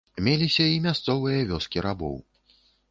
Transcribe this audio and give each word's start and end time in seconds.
Меліся 0.27 0.65
і 0.77 0.81
мясцовыя 0.87 1.47
вёскі 1.53 1.87
рабоў. 1.91 2.17